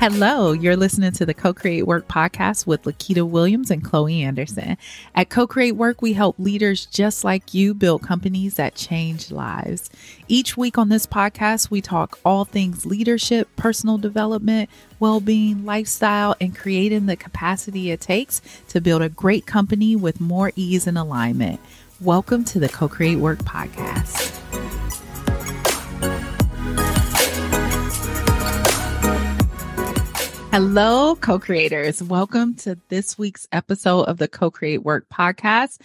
[0.00, 4.76] Hello, you're listening to the Co Create Work podcast with Lakita Williams and Chloe Anderson.
[5.16, 9.90] At Co Create Work, we help leaders just like you build companies that change lives.
[10.28, 16.36] Each week on this podcast, we talk all things leadership, personal development, well being, lifestyle,
[16.40, 20.96] and creating the capacity it takes to build a great company with more ease and
[20.96, 21.58] alignment.
[22.00, 24.47] Welcome to the Co Create Work podcast.
[30.50, 32.02] Hello, co creators.
[32.02, 35.78] Welcome to this week's episode of the Co Create Work podcast.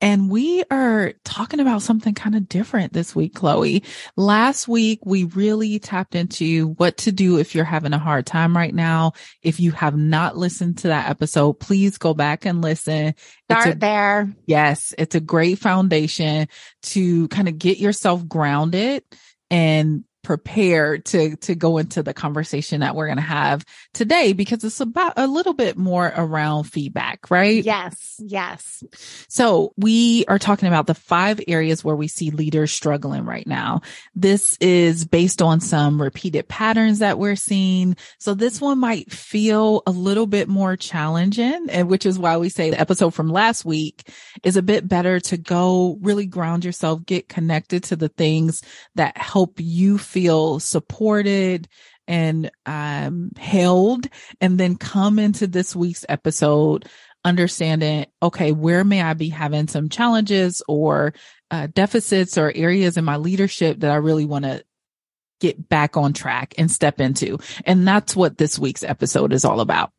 [0.00, 3.84] And we are talking about something kind of different this week, Chloe.
[4.16, 8.56] Last week, we really tapped into what to do if you're having a hard time
[8.56, 9.12] right now.
[9.42, 13.14] If you have not listened to that episode, please go back and listen.
[13.50, 14.34] Start a, there.
[14.46, 16.48] Yes, it's a great foundation
[16.82, 19.04] to kind of get yourself grounded
[19.50, 24.62] and prepared to to go into the conversation that we're going to have today because
[24.62, 27.64] it's about a little bit more around feedback, right?
[27.64, 28.84] Yes, yes.
[29.28, 33.80] So, we are talking about the five areas where we see leaders struggling right now.
[34.14, 37.96] This is based on some repeated patterns that we're seeing.
[38.18, 42.50] So, this one might feel a little bit more challenging, and which is why we
[42.50, 44.06] say the episode from last week
[44.42, 48.62] is a bit better to go really ground yourself, get connected to the things
[48.94, 51.68] that help you feel feel supported
[52.06, 54.06] and um, held.
[54.40, 56.86] And then come into this week's episode
[57.24, 61.12] understanding okay where may i be having some challenges or
[61.50, 64.62] uh, deficits or areas in my leadership that i really want to
[65.40, 67.38] get back on track and step into.
[67.64, 69.92] And that's what this week's episode is all about.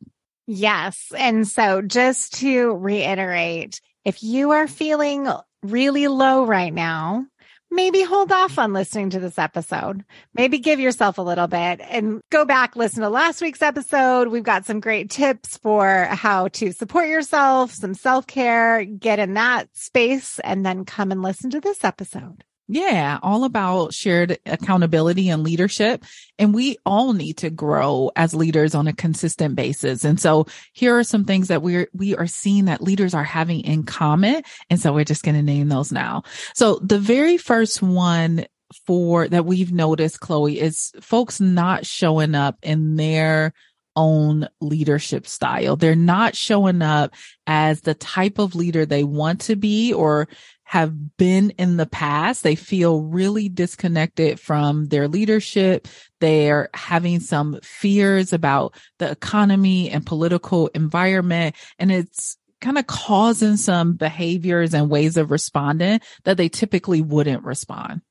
[0.46, 1.12] Yes.
[1.16, 5.28] And so just to reiterate if you are feeling
[5.62, 7.26] really low right now
[7.70, 10.04] maybe hold off on listening to this episode.
[10.34, 14.28] Maybe give yourself a little bit and go back, listen to last week's episode.
[14.28, 19.34] We've got some great tips for how to support yourself, some self care, get in
[19.34, 22.44] that space, and then come and listen to this episode.
[22.72, 26.04] Yeah, all about shared accountability and leadership.
[26.38, 30.04] And we all need to grow as leaders on a consistent basis.
[30.04, 33.62] And so here are some things that we're, we are seeing that leaders are having
[33.62, 34.44] in common.
[34.70, 36.22] And so we're just going to name those now.
[36.54, 38.46] So the very first one
[38.86, 43.52] for that we've noticed, Chloe, is folks not showing up in their
[43.96, 45.74] own leadership style.
[45.74, 47.14] They're not showing up
[47.48, 50.28] as the type of leader they want to be or
[50.70, 52.44] have been in the past.
[52.44, 55.88] They feel really disconnected from their leadership.
[56.20, 61.56] They're having some fears about the economy and political environment.
[61.80, 67.42] And it's kind of causing some behaviors and ways of responding that they typically wouldn't
[67.42, 68.02] respond.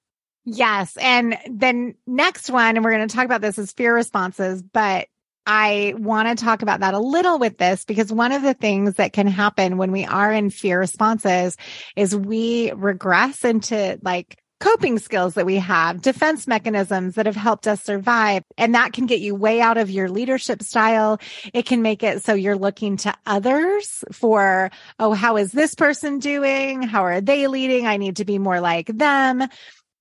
[0.44, 0.98] Yes.
[1.00, 5.08] And then next one, and we're going to talk about this is fear responses, but
[5.52, 8.94] I want to talk about that a little with this because one of the things
[8.96, 11.58] that can happen when we are in fear responses
[11.96, 17.66] is we regress into like coping skills that we have, defense mechanisms that have helped
[17.66, 18.44] us survive.
[18.60, 21.20] And that can get you way out of your leadership style.
[21.52, 26.20] It can make it so you're looking to others for, oh, how is this person
[26.20, 26.84] doing?
[26.84, 27.88] How are they leading?
[27.88, 29.42] I need to be more like them.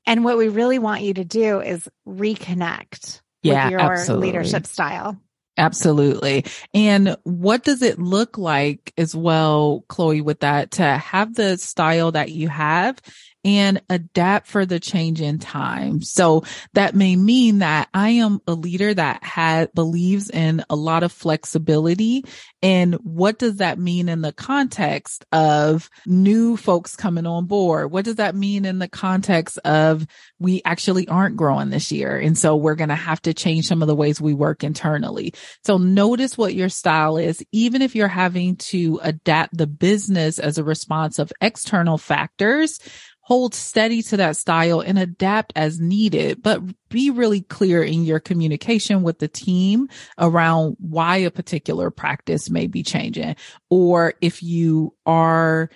[0.04, 4.26] And what we really want you to do is reconnect yeah, with your absolutely.
[4.26, 5.16] leadership style.
[5.58, 6.44] Absolutely.
[6.72, 12.12] And what does it look like as well, Chloe, with that to have the style
[12.12, 13.00] that you have
[13.44, 16.02] and adapt for the change in time.
[16.02, 16.44] So
[16.74, 21.12] that may mean that I am a leader that had believes in a lot of
[21.12, 22.24] flexibility.
[22.62, 27.92] And what does that mean in the context of new folks coming on board?
[27.92, 30.06] What does that mean in the context of
[30.40, 32.18] we actually aren't growing this year?
[32.18, 35.34] And so we're going to have to change some of the ways we work internally.
[35.64, 40.58] So notice what your style is, even if you're having to adapt the business as
[40.58, 42.80] a response of external factors
[43.28, 48.18] hold steady to that style and adapt as needed, but be really clear in your
[48.18, 49.86] communication with the team
[50.16, 53.36] around why a particular practice may be changing
[53.68, 55.68] or if you are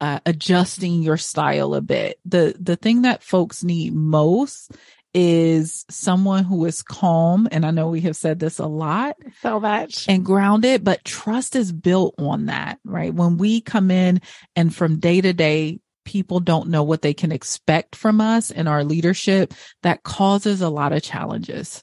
[0.00, 2.20] uh, adjusting your style a bit.
[2.26, 4.70] The the thing that folks need most
[5.12, 7.48] is someone who is calm.
[7.50, 9.16] And I know we have said this a lot.
[9.42, 10.08] So much.
[10.08, 13.12] And grounded, but trust is built on that, right?
[13.12, 14.20] When we come in
[14.54, 18.68] and from day to day people don't know what they can expect from us and
[18.68, 21.82] our leadership, that causes a lot of challenges.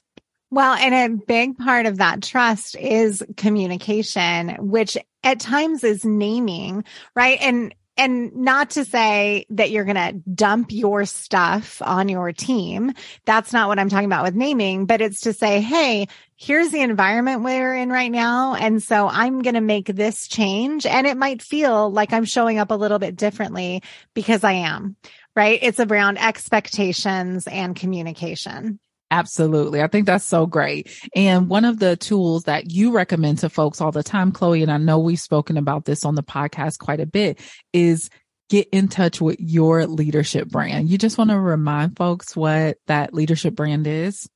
[0.50, 6.84] Well, and a big part of that trust is communication, which at times is naming,
[7.14, 7.38] right?
[7.40, 12.92] And and not to say that you're going to dump your stuff on your team.
[13.24, 16.06] That's not what I'm talking about with naming, but it's to say, Hey,
[16.36, 18.54] here's the environment we're in right now.
[18.54, 20.86] And so I'm going to make this change.
[20.86, 23.82] And it might feel like I'm showing up a little bit differently
[24.14, 24.96] because I am,
[25.34, 25.58] right?
[25.60, 28.78] It's around expectations and communication.
[29.10, 29.82] Absolutely.
[29.82, 30.90] I think that's so great.
[31.14, 34.70] And one of the tools that you recommend to folks all the time, Chloe, and
[34.70, 37.40] I know we've spoken about this on the podcast quite a bit
[37.72, 38.10] is
[38.50, 40.88] get in touch with your leadership brand.
[40.88, 44.28] You just want to remind folks what that leadership brand is?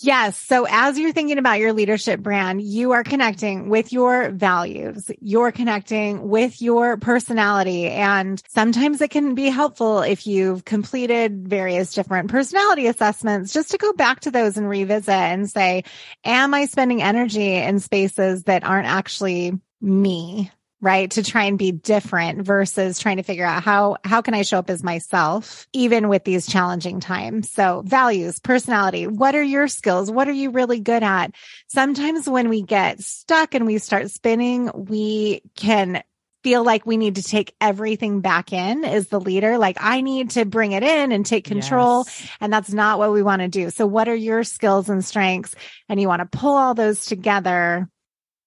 [0.00, 0.38] Yes.
[0.38, 5.10] So as you're thinking about your leadership brand, you are connecting with your values.
[5.20, 7.88] You're connecting with your personality.
[7.88, 13.78] And sometimes it can be helpful if you've completed various different personality assessments just to
[13.78, 15.82] go back to those and revisit and say,
[16.24, 20.52] am I spending energy in spaces that aren't actually me?
[20.80, 21.10] Right?
[21.12, 24.58] To try and be different versus trying to figure out how, how can I show
[24.58, 27.50] up as myself, even with these challenging times?
[27.50, 30.10] So values, personality, what are your skills?
[30.10, 31.34] What are you really good at?
[31.66, 36.02] Sometimes when we get stuck and we start spinning, we can
[36.44, 39.58] feel like we need to take everything back in as the leader.
[39.58, 42.04] Like I need to bring it in and take control.
[42.06, 42.30] Yes.
[42.40, 43.70] And that's not what we want to do.
[43.70, 45.54] So what are your skills and strengths?
[45.88, 47.88] And you want to pull all those together.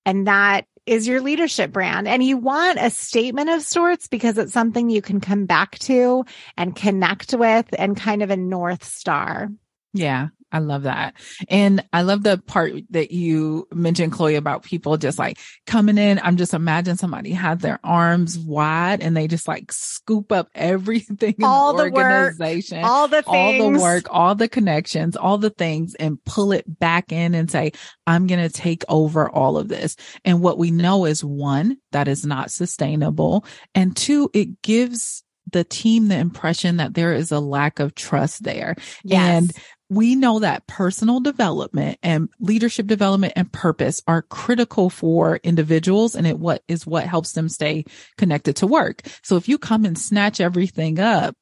[0.06, 2.06] And that is your leadership brand.
[2.06, 6.26] And you want a statement of sorts because it's something you can come back to
[6.58, 9.50] and connect with and kind of a North Star.
[9.94, 10.28] Yeah.
[10.52, 11.16] I love that.
[11.50, 16.20] And I love the part that you mentioned, Chloe, about people just like coming in.
[16.20, 21.36] I'm just imagine somebody has their arms wide and they just like scoop up everything
[21.38, 23.62] in all the, the organization, work, all the things.
[23.62, 27.50] all the work, all the connections, all the things and pull it back in and
[27.50, 27.72] say,
[28.06, 29.96] I'm going to take over all of this.
[30.26, 33.46] And what we know is one, that is not sustainable.
[33.74, 38.44] And two, it gives the team the impression that there is a lack of trust
[38.44, 38.76] there.
[39.04, 39.44] Yes.
[39.44, 39.54] And
[39.90, 46.26] we know that personal development and leadership development and purpose are critical for individuals and
[46.26, 47.84] it what is what helps them stay
[48.18, 49.02] connected to work.
[49.22, 51.36] So if you come and snatch everything up,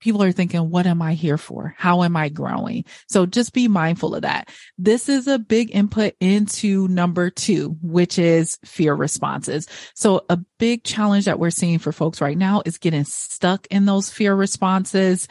[0.00, 1.74] people are thinking, what am I here for?
[1.76, 2.84] How am I growing?
[3.08, 4.48] So just be mindful of that.
[4.76, 9.66] This is a big input into number two, which is fear responses.
[9.94, 13.86] So a big challenge that we're seeing for folks right now is getting stuck in
[13.86, 15.28] those fear responses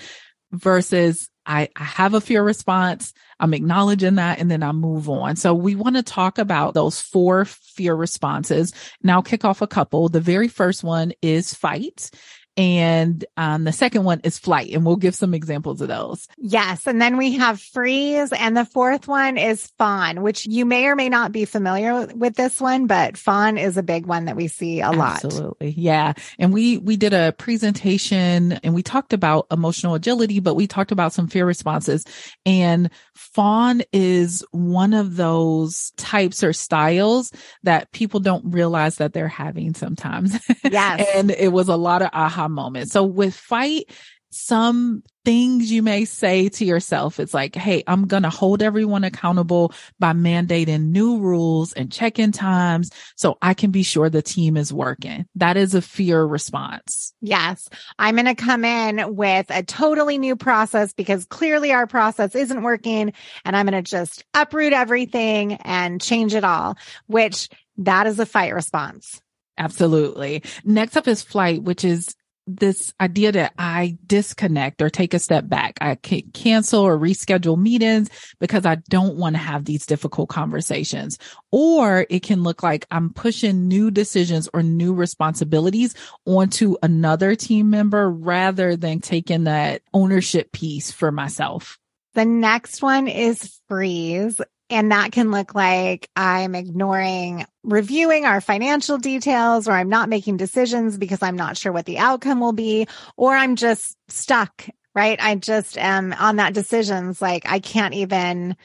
[0.52, 3.14] versus I, I have a fear response.
[3.40, 5.38] I'm acknowledging that and then I move on.
[5.38, 8.74] So we want to talk about those four fear responses.
[9.02, 10.10] Now kick off a couple.
[10.10, 12.10] The very first one is fight.
[12.58, 16.28] And um, the second one is flight, and we'll give some examples of those.
[16.38, 16.88] Yes.
[16.88, 18.34] And then we have freeze.
[18.34, 22.36] And the fourth one is fawn, which you may or may not be familiar with
[22.36, 25.24] this one, but fawn is a big one that we see a lot.
[25.24, 25.70] Absolutely.
[25.70, 26.14] Yeah.
[26.40, 30.92] And we, we did a presentation and we talked about emotional agility, but we talked
[30.92, 32.06] about some fear responses.
[32.44, 37.32] And fawn is one of those types or styles
[37.62, 40.38] that people don't realize that they're having sometimes.
[40.70, 41.08] Yes.
[41.16, 42.92] and it was a lot of aha moment.
[42.92, 43.86] So with fight,
[44.30, 49.04] some things you may say to yourself, it's like, Hey, I'm going to hold everyone
[49.04, 54.58] accountable by mandating new rules and check-in times so I can be sure the team
[54.58, 55.26] is working.
[55.36, 57.14] That is a fear response.
[57.22, 57.70] Yes.
[57.98, 62.62] I'm going to come in with a totally new process because clearly our process isn't
[62.62, 63.14] working
[63.46, 66.78] and I'm going to just uproot everything and change it all,
[67.08, 69.22] which that is a fight response.
[69.58, 70.44] Absolutely.
[70.64, 72.16] Next up is flight, which is
[72.48, 75.78] this idea that I disconnect or take a step back.
[75.82, 81.20] I can cancel or reschedule meetings because I don't want to have these difficult conversations.
[81.52, 85.94] Or it can look like I'm pushing new decisions or new responsibilities
[86.26, 91.78] onto another team member rather than taking that ownership piece for myself.
[92.14, 94.42] The next one is freeze.
[94.70, 100.38] And that can look like I'm ignoring reviewing our financial details or I'm not making
[100.38, 105.18] decisions because I'm not sure what the outcome will be, or I'm just stuck, right?
[105.22, 107.22] I just am on that decisions.
[107.22, 108.58] Like I can't even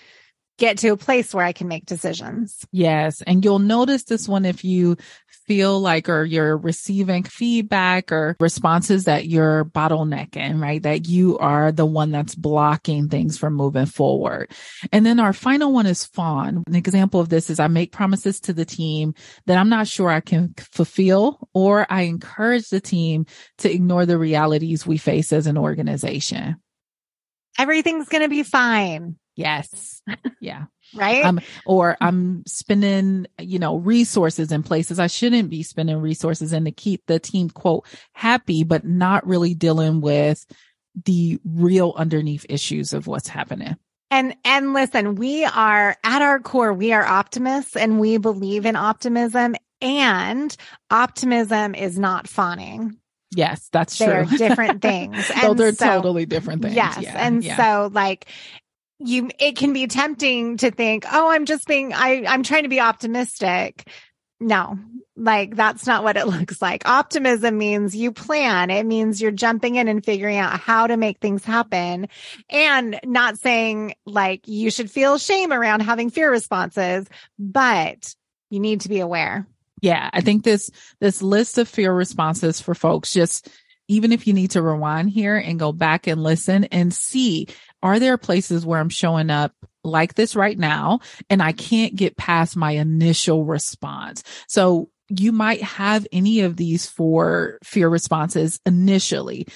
[0.62, 2.64] get to a place where I can make decisions.
[2.70, 3.20] Yes.
[3.22, 4.96] And you'll notice this one if you
[5.48, 10.80] feel like or you're receiving feedback or responses that you're bottlenecking, right?
[10.80, 14.52] That you are the one that's blocking things from moving forward.
[14.92, 16.62] And then our final one is fawn.
[16.68, 19.14] An example of this is I make promises to the team
[19.46, 23.26] that I'm not sure I can fulfill or I encourage the team
[23.58, 26.54] to ignore the realities we face as an organization.
[27.58, 30.02] Everything's going to be fine Yes.
[30.40, 30.64] Yeah.
[30.94, 31.24] right?
[31.24, 36.64] Um, or I'm spending, you know, resources in places I shouldn't be spending resources in
[36.66, 40.44] to keep the team quote happy, but not really dealing with
[41.06, 43.76] the real underneath issues of what's happening.
[44.10, 48.76] And and listen, we are at our core, we are optimists and we believe in
[48.76, 50.54] optimism and
[50.90, 52.98] optimism is not fawning.
[53.34, 54.14] Yes, that's They true.
[54.14, 55.24] are different things.
[55.26, 56.74] so And they're so- totally different things.
[56.74, 56.98] Yes.
[57.00, 57.56] Yeah, and yeah.
[57.56, 58.26] so like
[59.04, 62.68] you it can be tempting to think, "Oh, I'm just being I I'm trying to
[62.68, 63.88] be optimistic."
[64.40, 64.78] No.
[65.14, 66.88] Like that's not what it looks like.
[66.88, 68.70] Optimism means you plan.
[68.70, 72.08] It means you're jumping in and figuring out how to make things happen
[72.48, 77.06] and not saying like you should feel shame around having fear responses,
[77.38, 78.14] but
[78.50, 79.46] you need to be aware.
[79.82, 83.48] yeah, I think this this list of fear responses for folks just
[83.88, 87.48] even if you need to rewind here and go back and listen and see
[87.82, 89.52] are there places where I'm showing up
[89.84, 94.22] like this right now and I can't get past my initial response.
[94.46, 99.46] So you might have any of these four fear responses initially.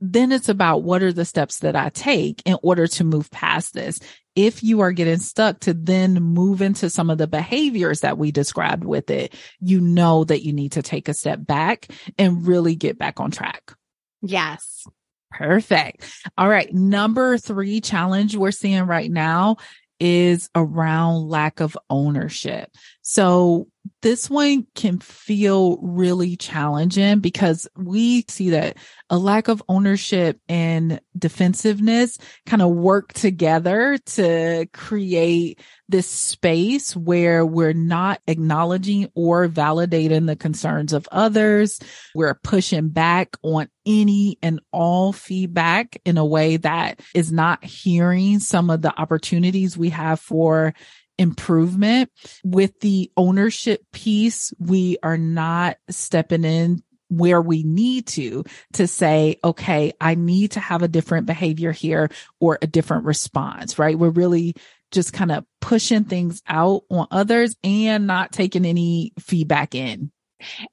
[0.00, 3.74] Then it's about what are the steps that I take in order to move past
[3.74, 3.98] this.
[4.36, 8.30] If you are getting stuck to then move into some of the behaviors that we
[8.30, 12.76] described with it, you know that you need to take a step back and really
[12.76, 13.74] get back on track.
[14.22, 14.86] Yes.
[15.30, 16.04] Perfect.
[16.36, 16.72] All right.
[16.72, 19.56] Number three challenge we're seeing right now
[20.00, 22.70] is around lack of ownership.
[23.10, 23.66] So
[24.02, 28.76] this one can feel really challenging because we see that
[29.10, 37.44] a lack of ownership and defensiveness kind of work together to create this space where
[37.44, 41.80] we're not acknowledging or validating the concerns of others.
[42.14, 48.38] We're pushing back on any and all feedback in a way that is not hearing
[48.38, 50.74] some of the opportunities we have for
[51.20, 52.10] improvement.
[52.42, 59.36] With the ownership piece, we are not stepping in where we need to to say,
[59.44, 62.08] okay, I need to have a different behavior here
[62.40, 63.98] or a different response, right?
[63.98, 64.54] We're really
[64.90, 70.10] just kind of pushing things out on others and not taking any feedback in.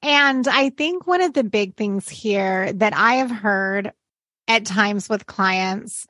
[0.02, 3.92] And I think one of the big things here that I have heard
[4.48, 6.06] at times with clients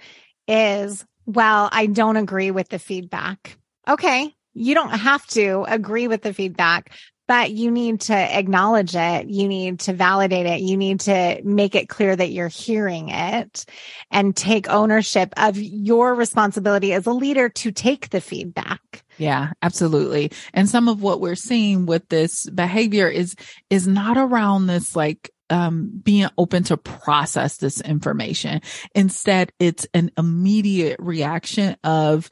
[0.47, 3.59] is, well, I don't agree with the feedback.
[3.89, 4.35] Okay.
[4.55, 6.93] You don't have to agree with the feedback,
[7.29, 9.29] but you need to acknowledge it.
[9.29, 10.61] You need to validate it.
[10.61, 13.67] You need to make it clear that you're hearing it
[14.11, 19.05] and take ownership of your responsibility as a leader to take the feedback.
[19.17, 20.33] Yeah, absolutely.
[20.55, 23.37] And some of what we're seeing with this behavior is,
[23.71, 28.61] is not around this like, um, being open to process this information.
[28.95, 32.29] Instead, it's an immediate reaction of,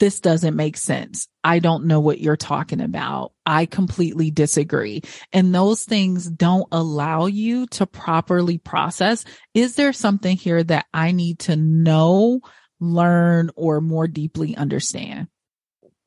[0.00, 1.28] this doesn't make sense.
[1.44, 3.32] I don't know what you're talking about.
[3.46, 5.02] I completely disagree.
[5.32, 9.24] And those things don't allow you to properly process.
[9.54, 12.40] Is there something here that I need to know,
[12.80, 15.28] learn, or more deeply understand?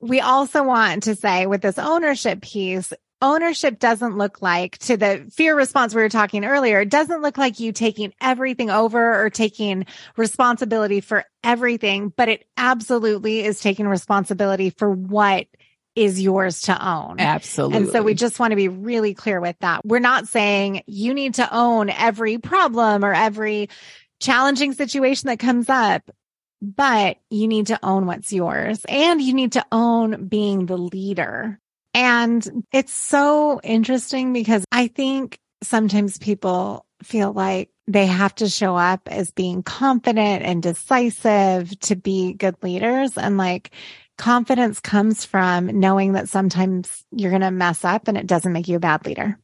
[0.03, 2.91] we also want to say with this ownership piece,
[3.23, 6.81] ownership doesn't look like to the fear response we were talking earlier.
[6.81, 9.85] It doesn't look like you taking everything over or taking
[10.17, 15.47] responsibility for everything, but it absolutely is taking responsibility for what
[15.95, 17.19] is yours to own.
[17.19, 17.77] Absolutely.
[17.77, 19.85] And so we just want to be really clear with that.
[19.85, 23.69] We're not saying you need to own every problem or every
[24.19, 26.09] challenging situation that comes up,
[26.61, 31.59] but you need to own what's yours and you need to own being the leader.
[31.93, 38.75] And it's so interesting because I think sometimes people feel like they have to show
[38.75, 43.17] up as being confident and decisive to be good leaders.
[43.17, 43.71] And like
[44.17, 48.67] confidence comes from knowing that sometimes you're going to mess up and it doesn't make
[48.67, 49.37] you a bad leader.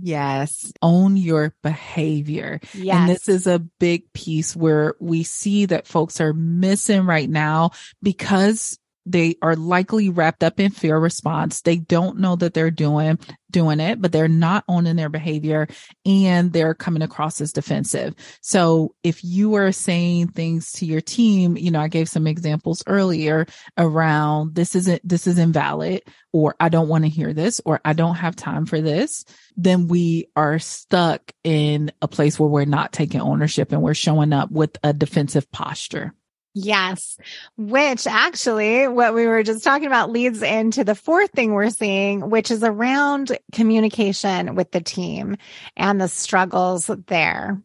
[0.00, 0.72] Yes.
[0.80, 2.60] Own your behavior.
[2.72, 2.96] Yes.
[2.96, 7.72] And this is a big piece where we see that folks are missing right now
[8.02, 11.62] because they are likely wrapped up in fear response.
[11.62, 13.18] They don't know that they're doing,
[13.50, 15.66] doing it, but they're not owning their behavior
[16.06, 18.14] and they're coming across as defensive.
[18.40, 22.82] So if you are saying things to your team, you know, I gave some examples
[22.86, 27.80] earlier around this isn't, this is invalid or I don't want to hear this or
[27.84, 29.24] I don't have time for this,
[29.56, 34.32] then we are stuck in a place where we're not taking ownership and we're showing
[34.32, 36.14] up with a defensive posture.
[36.54, 37.16] Yes.
[37.56, 42.28] Which actually what we were just talking about leads into the fourth thing we're seeing,
[42.28, 45.36] which is around communication with the team
[45.76, 47.62] and the struggles there.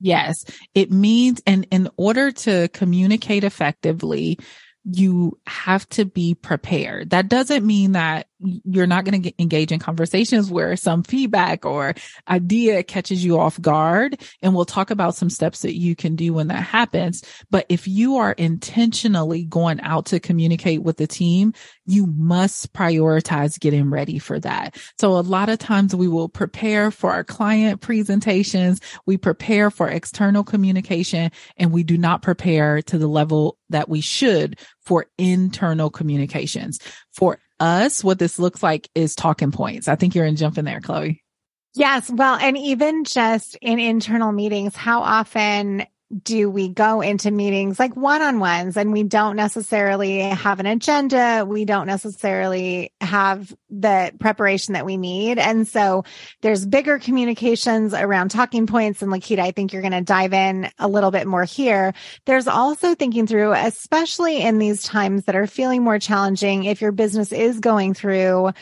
[0.00, 4.38] Yes, it means, and in order to communicate effectively,
[4.84, 7.10] you have to be prepared.
[7.10, 11.94] That doesn't mean that you're not going to engage in conversations where some feedback or
[12.28, 14.20] idea catches you off guard.
[14.42, 17.22] And we'll talk about some steps that you can do when that happens.
[17.50, 21.52] But if you are intentionally going out to communicate with the team,
[21.84, 24.76] you must prioritize getting ready for that.
[24.98, 28.80] So a lot of times we will prepare for our client presentations.
[29.06, 34.00] We prepare for external communication and we do not prepare to the level that we
[34.00, 36.78] should for internal communications.
[37.12, 39.88] For us, what this looks like is talking points.
[39.88, 41.22] I think you're in jumping there, Chloe.
[41.74, 42.10] Yes.
[42.10, 45.84] Well, and even just in internal meetings, how often
[46.22, 50.64] do we go into meetings like one on ones and we don't necessarily have an
[50.64, 51.44] agenda?
[51.46, 55.38] We don't necessarily have the preparation that we need.
[55.38, 56.04] And so
[56.40, 59.02] there's bigger communications around talking points.
[59.02, 61.92] And Lakita, I think you're going to dive in a little bit more here.
[62.24, 66.92] There's also thinking through, especially in these times that are feeling more challenging, if your
[66.92, 68.52] business is going through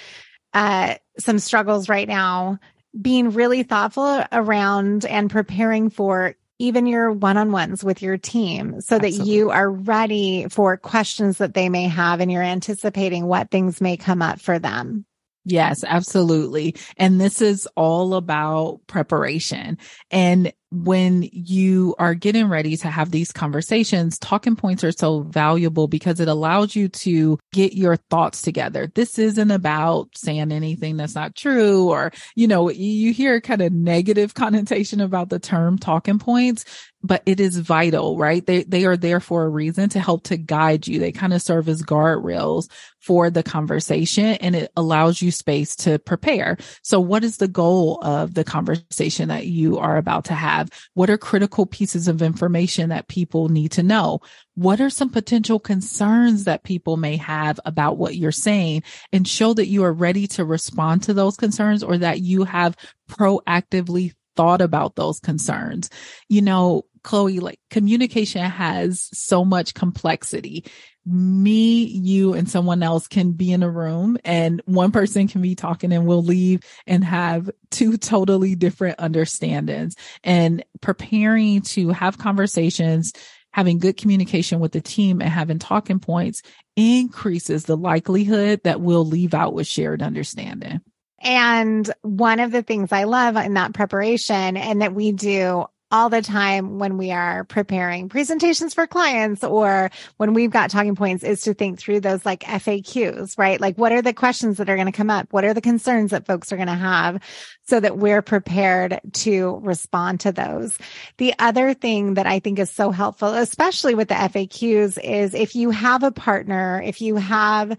[0.53, 2.59] uh, some struggles right now,
[3.01, 9.11] being really thoughtful around and preparing for even your one-on-ones with your team so Absolutely.
[9.19, 13.81] that you are ready for questions that they may have and you're anticipating what things
[13.81, 15.05] may come up for them.
[15.49, 16.75] Yes, absolutely.
[16.97, 19.79] And this is all about preparation.
[20.11, 25.87] And when you are getting ready to have these conversations, talking points are so valuable
[25.87, 28.91] because it allows you to get your thoughts together.
[28.95, 33.73] This isn't about saying anything that's not true or, you know, you hear kind of
[33.73, 36.65] negative connotation about the term talking points,
[37.03, 38.45] but it is vital, right?
[38.45, 40.99] They, they are there for a reason to help to guide you.
[40.99, 42.69] They kind of serve as guardrails
[43.07, 46.57] for the conversation and it allows you space to prepare.
[46.83, 50.56] So what is the goal of the conversation that you are about to have?
[50.57, 50.71] Have?
[50.95, 54.21] What are critical pieces of information that people need to know?
[54.55, 58.83] What are some potential concerns that people may have about what you're saying
[59.13, 62.77] and show that you are ready to respond to those concerns or that you have
[63.11, 65.91] proactively thought about those concerns.
[66.29, 70.65] You know, Chloe, like communication has so much complexity
[71.07, 75.55] me, you, and someone else can be in a room and one person can be
[75.55, 83.13] talking and we'll leave and have two totally different understandings and preparing to have conversations,
[83.53, 86.43] having good communication with the team and having talking points
[86.75, 90.81] increases the likelihood that we'll leave out with shared understanding.
[91.21, 96.09] And one of the things I love in that preparation and that we do all
[96.09, 101.23] the time when we are preparing presentations for clients or when we've got talking points
[101.23, 103.61] is to think through those like FAQs, right?
[103.61, 105.33] Like what are the questions that are going to come up?
[105.33, 107.23] What are the concerns that folks are going to have
[107.69, 110.77] so that we're prepared to respond to those?
[111.19, 115.55] The other thing that I think is so helpful, especially with the FAQs is if
[115.55, 117.79] you have a partner, if you have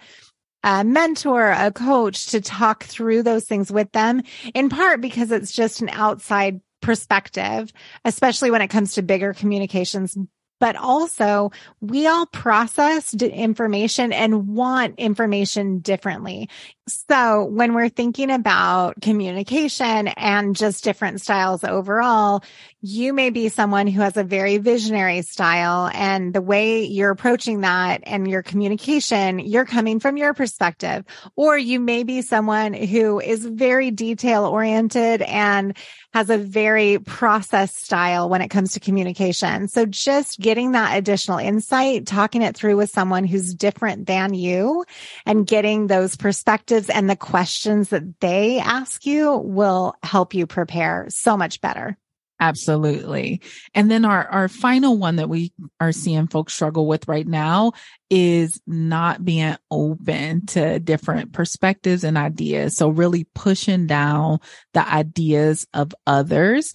[0.64, 4.22] a mentor, a coach to talk through those things with them,
[4.54, 7.74] in part because it's just an outside perspective,
[8.06, 10.18] especially when it comes to bigger communications
[10.60, 16.50] but also we all process information and want information differently.
[16.88, 22.44] So when we're thinking about communication and just different styles overall,
[22.82, 27.62] you may be someone who has a very visionary style and the way you're approaching
[27.62, 31.04] that and your communication, you're coming from your perspective.
[31.36, 35.76] Or you may be someone who is very detail oriented and
[36.14, 39.68] has a very process style when it comes to communication.
[39.68, 44.86] So just getting that additional insight, talking it through with someone who's different than you
[45.26, 51.06] and getting those perspectives and the questions that they ask you will help you prepare
[51.10, 51.98] so much better.
[52.40, 53.42] Absolutely.
[53.74, 57.72] And then our, our final one that we are seeing folks struggle with right now
[58.12, 62.78] is not being open to different perspectives and ideas.
[62.78, 64.40] So really pushing down
[64.74, 66.74] the ideas of others.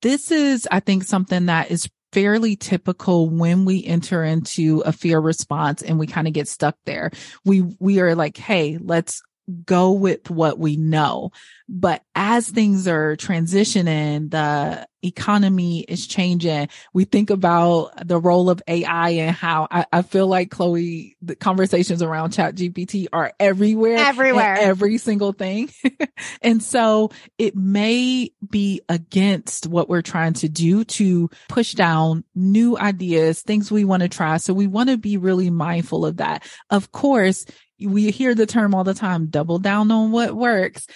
[0.00, 5.18] This is, I think, something that is fairly typical when we enter into a fear
[5.18, 7.10] response and we kind of get stuck there.
[7.44, 11.32] We, we are like, Hey, let's go with what we know.
[11.68, 16.68] But as things are transitioning, the economy is changing.
[16.92, 21.36] We think about the role of AI and how I, I feel like Chloe, the
[21.36, 23.98] conversations around ChatGPT are everywhere.
[23.98, 24.56] Everywhere.
[24.58, 25.70] Every single thing.
[26.42, 32.76] and so it may be against what we're trying to do to push down new
[32.76, 34.38] ideas, things we want to try.
[34.38, 36.44] So we want to be really mindful of that.
[36.68, 37.46] Of course,
[37.80, 40.86] we hear the term all the time, double down on what works.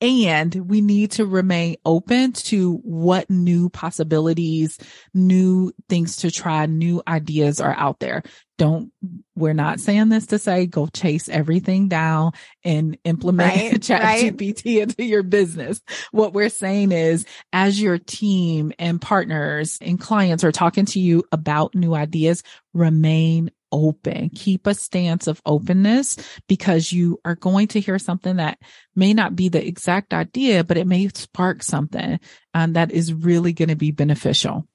[0.00, 4.78] and we need to remain open to what new possibilities,
[5.12, 8.22] new things to try, new ideas are out there.
[8.56, 8.90] Don't,
[9.34, 12.32] we're not saying this to say go chase everything down
[12.64, 14.34] and implement right, chat right.
[14.34, 15.82] GPT into your business.
[16.10, 21.24] What we're saying is as your team and partners and clients are talking to you
[21.32, 24.30] about new ideas, remain open.
[24.34, 26.16] Keep a stance of openness
[26.48, 28.58] because you are going to hear something that
[28.94, 32.18] may not be the exact idea, but it may spark something
[32.54, 34.66] um, that is really going to be beneficial.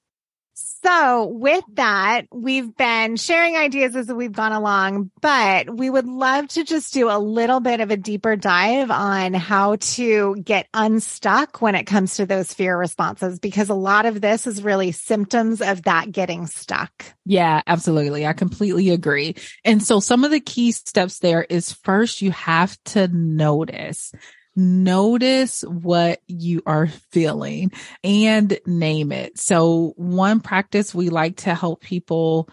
[0.83, 6.47] So with that, we've been sharing ideas as we've gone along, but we would love
[6.49, 11.61] to just do a little bit of a deeper dive on how to get unstuck
[11.61, 15.61] when it comes to those fear responses, because a lot of this is really symptoms
[15.61, 17.05] of that getting stuck.
[17.25, 18.25] Yeah, absolutely.
[18.25, 19.35] I completely agree.
[19.63, 24.13] And so some of the key steps there is first, you have to notice
[24.55, 27.71] notice what you are feeling
[28.03, 29.37] and name it.
[29.37, 32.49] So one practice we like to help people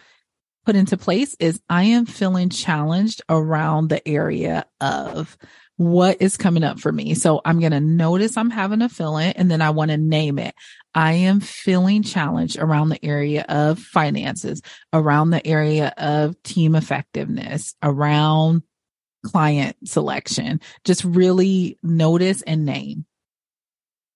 [0.64, 5.36] put into place is I am feeling challenged around the area of
[5.78, 7.14] what is coming up for me.
[7.14, 10.38] So I'm going to notice I'm having a feeling and then I want to name
[10.38, 10.54] it.
[10.94, 14.60] I am feeling challenged around the area of finances,
[14.92, 18.62] around the area of team effectiveness, around
[19.24, 20.60] client selection.
[20.84, 23.04] Just really notice and name.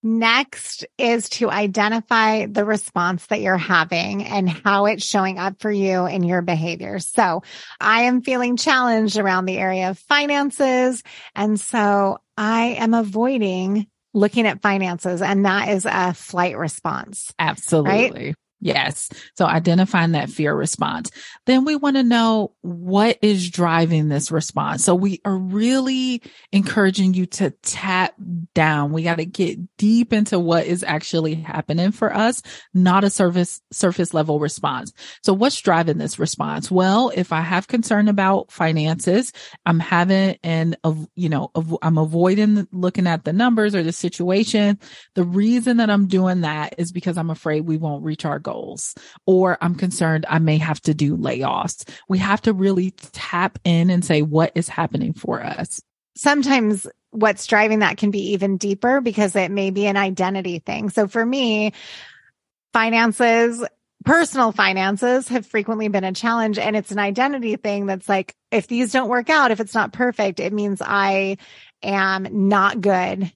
[0.05, 5.71] Next is to identify the response that you're having and how it's showing up for
[5.71, 6.99] you in your behavior.
[6.99, 7.45] So
[7.81, 11.05] I am feeling challenged around the area of finances.
[11.37, 17.33] And so I am avoiding looking at finances and that is a flight response.
[17.39, 18.27] Absolutely.
[18.27, 18.35] Right?
[18.65, 19.11] Yes.
[19.37, 21.11] So identifying that fear response.
[21.47, 24.85] Then we want to know what is driving this response.
[24.85, 26.23] So we are really
[26.53, 28.15] encouraging you to tap
[28.55, 28.93] down.
[28.93, 32.41] We got to get deep into what is actually happening for us,
[32.73, 34.93] not a surface, surface level response.
[35.25, 36.71] So what's driving this response?
[36.71, 39.33] Well, if I have concern about finances,
[39.67, 40.77] I'm having an,
[41.17, 41.51] you know,
[41.83, 44.79] I'm avoiding looking at the numbers or the situation.
[45.17, 48.52] The reason that I'm doing that is because I'm afraid we won't reach our goal
[48.53, 48.95] goals,
[49.27, 51.89] or I'm concerned I may have to do layoffs.
[52.09, 55.81] We have to really tap in and say, what is happening for us?
[56.17, 60.91] Sometimes what's driving that can be even deeper because it may be an identity thing.
[60.91, 61.73] So for me,
[62.73, 63.65] finances,
[64.05, 68.67] personal finances have frequently been a challenge and it's an identity thing that's like, if
[68.67, 71.39] these don't work out, if it's not perfect, it means I
[71.83, 73.33] am not good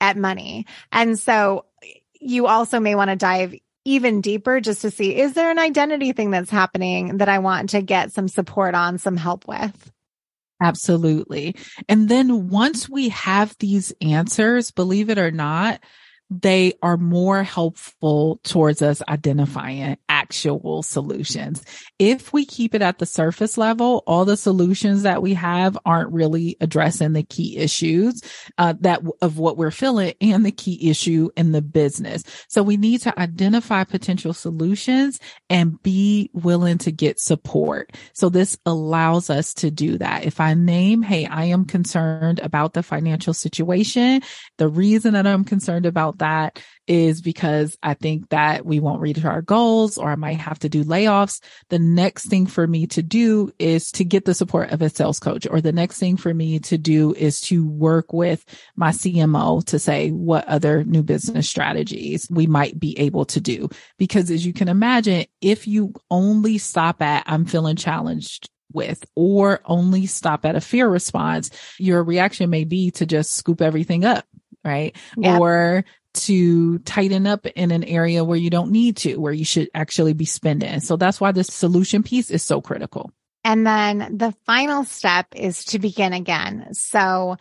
[0.00, 0.66] at money.
[0.92, 1.66] And so
[2.20, 6.12] you also may want to dive even deeper just to see, is there an identity
[6.12, 9.92] thing that's happening that I want to get some support on, some help with?
[10.62, 11.56] Absolutely.
[11.88, 15.80] And then once we have these answers, believe it or not,
[16.30, 21.62] they are more helpful towards us identifying actual solutions.
[21.98, 26.12] If we keep it at the surface level, all the solutions that we have aren't
[26.12, 28.22] really addressing the key issues
[28.56, 32.24] uh, that of what we're feeling and the key issue in the business.
[32.48, 37.92] So we need to identify potential solutions and be willing to get support.
[38.14, 40.24] So this allows us to do that.
[40.24, 44.22] If I name, Hey, I am concerned about the financial situation.
[44.56, 49.24] The reason that I'm concerned about that is because I think that we won't reach
[49.24, 51.40] our goals or I might have to do layoffs.
[51.70, 55.18] The next thing for me to do is to get the support of a sales
[55.18, 58.44] coach or the next thing for me to do is to work with
[58.76, 63.68] my CMO to say what other new business strategies we might be able to do.
[63.98, 69.60] Because as you can imagine, if you only stop at I'm feeling challenged with or
[69.64, 74.26] only stop at a fear response, your reaction may be to just scoop everything up
[74.64, 74.96] right?
[75.16, 75.40] Yep.
[75.40, 79.68] Or to tighten up in an area where you don't need to, where you should
[79.74, 80.80] actually be spending.
[80.80, 83.10] So that's why the solution piece is so critical.
[83.44, 86.72] And then the final step is to begin again.
[86.72, 87.36] So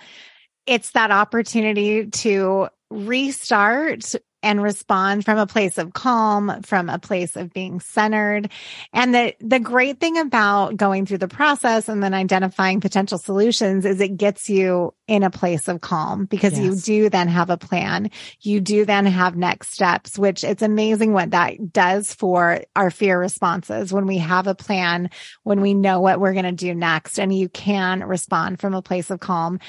[0.66, 7.36] it's that opportunity to restart and respond from a place of calm, from a place
[7.38, 8.52] of being centered.
[8.92, 13.86] And the, the great thing about going through the process and then identifying potential solutions
[13.86, 16.62] is it gets you in a place of calm because yes.
[16.62, 18.12] you do then have a plan.
[18.42, 23.18] You do then have next steps, which it's amazing what that does for our fear
[23.18, 25.10] responses when we have a plan,
[25.44, 28.82] when we know what we're going to do next and you can respond from a
[28.82, 29.60] place of calm.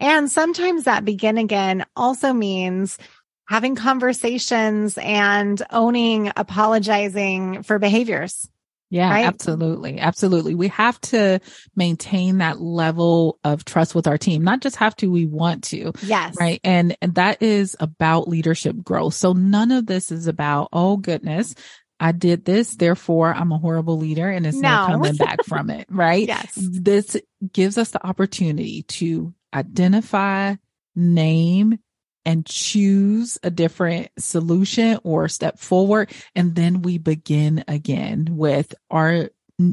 [0.00, 2.98] And sometimes that begin again also means
[3.46, 8.48] having conversations and owning, apologizing for behaviors.
[8.90, 9.26] Yeah, right?
[9.26, 9.98] absolutely.
[9.98, 10.54] Absolutely.
[10.54, 11.40] We have to
[11.74, 14.44] maintain that level of trust with our team.
[14.44, 15.92] Not just have to, we want to.
[16.02, 16.36] Yes.
[16.38, 16.60] Right.
[16.62, 19.14] And, and that is about leadership growth.
[19.14, 21.56] So none of this is about, oh goodness,
[21.98, 25.70] I did this, therefore I'm a horrible leader and it's no, no coming back from
[25.70, 25.86] it.
[25.90, 26.28] Right.
[26.28, 26.52] Yes.
[26.54, 27.16] This
[27.52, 30.54] gives us the opportunity to identify,
[30.94, 31.78] name,
[32.24, 36.10] and choose a different solution or step forward.
[36.34, 39.30] And then we begin again with our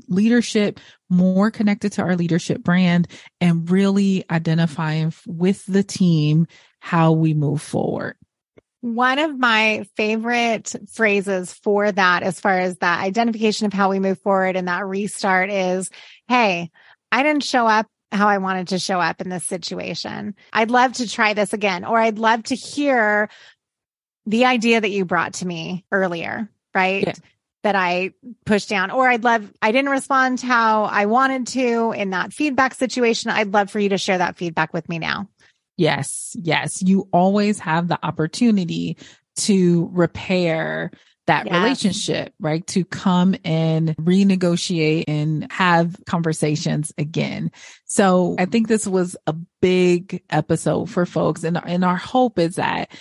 [0.08, 3.08] leadership more connected to our leadership brand
[3.40, 6.48] and really identifying with the team
[6.80, 8.16] how we move forward.
[8.82, 14.00] One of my favorite phrases for that, as far as that identification of how we
[14.00, 15.90] move forward and that restart is,
[16.28, 16.72] Hey,
[17.12, 20.36] I didn't show up how I wanted to show up in this situation.
[20.52, 23.30] I'd love to try this again, or I'd love to hear
[24.26, 27.04] the idea that you brought to me earlier, right?
[27.08, 27.14] Yeah.
[27.64, 32.10] That I pushed down, or I'd love, I didn't respond how I wanted to in
[32.10, 33.30] that feedback situation.
[33.30, 35.30] I'd love for you to share that feedback with me now.
[35.78, 36.36] Yes.
[36.42, 36.82] Yes.
[36.82, 38.98] You always have the opportunity
[39.36, 40.90] to repair
[41.28, 41.54] that yes.
[41.54, 42.66] relationship, right?
[42.68, 47.52] To come and renegotiate and have conversations again.
[47.86, 51.44] So I think this was a big episode for folks.
[51.44, 52.92] And, and our hope is that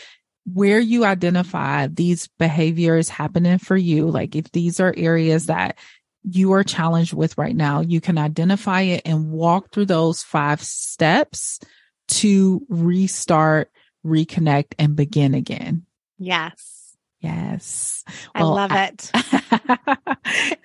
[0.53, 5.79] where you identify these behaviors happening for you, like if these are areas that
[6.23, 10.63] you are challenged with right now, you can identify it and walk through those five
[10.63, 11.61] steps
[12.09, 13.71] to restart,
[14.05, 15.87] reconnect and begin again.
[16.19, 16.80] Yes.
[17.21, 18.03] Yes.
[18.35, 19.11] Well, I love it.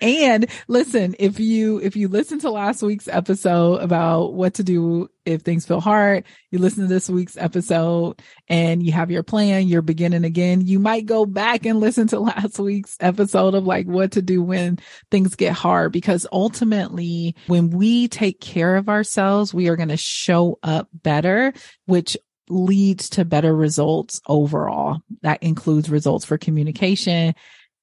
[0.00, 5.10] and listen, if you, if you listen to last week's episode about what to do
[5.26, 9.68] if things feel hard, you listen to this week's episode and you have your plan,
[9.68, 10.62] you're beginning again.
[10.62, 14.42] You might go back and listen to last week's episode of like what to do
[14.42, 14.78] when
[15.10, 19.96] things get hard, because ultimately when we take care of ourselves, we are going to
[19.98, 21.52] show up better,
[21.84, 22.16] which
[22.48, 25.00] leads to better results overall.
[25.22, 27.34] That includes results for communication,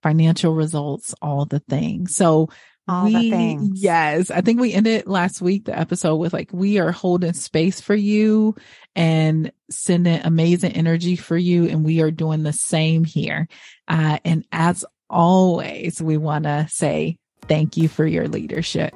[0.02, 2.15] financial results, all the things.
[2.15, 2.49] So
[2.88, 3.82] all we, the things.
[3.82, 4.30] Yes.
[4.30, 7.95] I think we ended last week, the episode with like, we are holding space for
[7.95, 8.56] you
[8.95, 11.67] and sending amazing energy for you.
[11.67, 13.47] And we are doing the same here.
[13.88, 18.93] Uh, and as always, we want to say thank you for your leadership.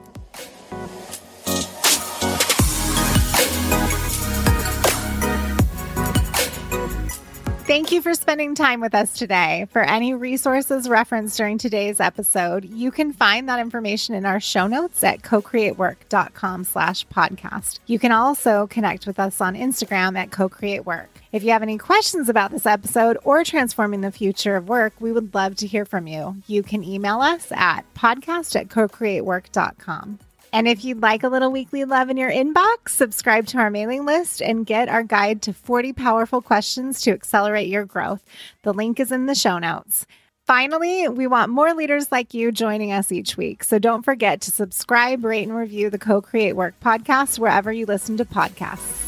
[7.78, 9.68] Thank you for spending time with us today.
[9.70, 14.66] For any resources referenced during today's episode, you can find that information in our show
[14.66, 17.78] notes at co-creatework.com slash podcast.
[17.86, 21.10] You can also connect with us on Instagram at co-creatework.
[21.32, 25.12] If you have any questions about this episode or transforming the future of work, we
[25.12, 26.38] would love to hear from you.
[26.48, 30.18] You can email us at podcast at co-creatework.com.
[30.54, 34.06] And if you'd like a little weekly love in your inbox, subscribe to our mailing
[34.06, 38.24] list and get our guide to 40 powerful questions to accelerate your growth.
[38.64, 40.06] The link is in the show notes.
[40.46, 43.66] Finally, we want more leaders like you joining us each week.
[43.66, 47.86] So don't forget to subscribe, rate, and review the Co Create Work podcast wherever you
[47.86, 49.07] listen to podcasts.